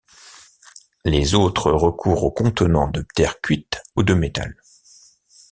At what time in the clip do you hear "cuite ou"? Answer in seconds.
3.39-4.01